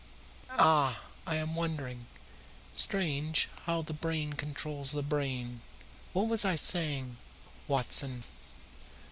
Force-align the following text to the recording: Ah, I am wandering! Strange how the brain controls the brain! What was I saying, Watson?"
Ah, 0.57 1.01
I 1.27 1.35
am 1.35 1.53
wandering! 1.53 2.07
Strange 2.73 3.49
how 3.65 3.83
the 3.83 3.93
brain 3.93 4.33
controls 4.33 4.93
the 4.93 5.03
brain! 5.03 5.61
What 6.11 6.27
was 6.27 6.43
I 6.43 6.55
saying, 6.55 7.17
Watson?" 7.67 8.23